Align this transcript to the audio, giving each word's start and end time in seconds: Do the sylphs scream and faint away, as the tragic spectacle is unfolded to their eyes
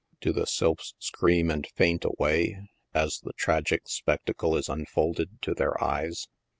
Do 0.19 0.33
the 0.33 0.47
sylphs 0.47 0.95
scream 0.97 1.51
and 1.51 1.67
faint 1.75 2.03
away, 2.05 2.57
as 2.91 3.19
the 3.19 3.33
tragic 3.33 3.87
spectacle 3.87 4.55
is 4.57 4.67
unfolded 4.67 5.39
to 5.43 5.53
their 5.53 5.79
eyes 5.83 6.27